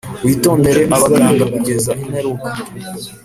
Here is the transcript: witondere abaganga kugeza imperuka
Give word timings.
witondere 0.25 0.81
abaganga 0.95 1.45
kugeza 1.53 1.91
imperuka 2.03 2.49